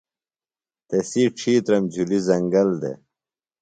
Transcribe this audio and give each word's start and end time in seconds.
تسی 0.87 1.23
ڇِھیترم 1.37 1.83
جُھلیۡ 1.93 2.23
زنگل 2.27 2.69
دےۡ۔ 2.81 2.97